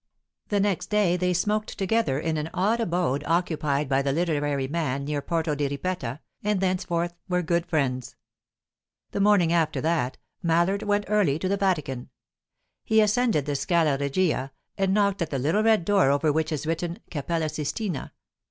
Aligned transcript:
The 0.47 0.59
next 0.59 0.87
day 0.89 1.15
they 1.15 1.31
smoked 1.31 1.77
together 1.77 2.19
in 2.19 2.35
an 2.37 2.49
odd 2.55 2.79
abode 2.79 3.23
occupied 3.27 3.87
by 3.87 4.01
the 4.01 4.11
literary 4.11 4.67
man 4.67 5.05
near 5.05 5.21
Porto 5.21 5.53
di 5.53 5.67
Ripetta, 5.67 6.21
and 6.43 6.59
thenceforth 6.59 7.13
were 7.29 7.43
good 7.43 7.67
friends. 7.67 8.15
The 9.11 9.19
morning 9.21 9.53
after 9.53 9.79
that, 9.81 10.17
Mallard 10.41 10.81
went 10.81 11.05
early 11.07 11.37
to 11.37 11.47
the 11.47 11.55
Vatican. 11.55 12.09
He 12.83 12.99
ascended 12.99 13.45
the 13.45 13.55
Scala 13.55 13.95
Regia, 13.99 14.51
and 14.75 14.91
knocked 14.91 15.21
at 15.21 15.29
the 15.29 15.37
little 15.37 15.61
red 15.61 15.85
door 15.85 16.09
over 16.09 16.33
which 16.33 16.51
is 16.51 16.65
written, 16.65 16.97
"Cappella 17.11 17.47
Sistina." 17.47 18.11